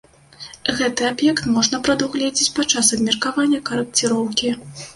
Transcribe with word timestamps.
Гэты 0.79 1.01
аб'ект 1.09 1.43
можна 1.59 1.81
прадугледзець 1.89 2.49
падчас 2.57 2.91
абмеркавання 2.99 3.63
карэкціроўкі. 3.71 4.55